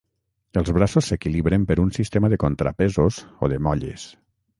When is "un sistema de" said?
1.83-2.39